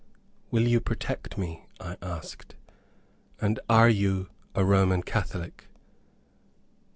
"Will 0.49 0.67
you 0.67 0.79
protect 0.79 1.37
me?" 1.37 1.67
I 1.79 1.95
asked, 2.01 2.55
"and 3.39 3.59
are 3.69 3.87
you 3.87 4.29
a 4.55 4.65
Roman 4.65 5.03
Catholic?" 5.03 5.67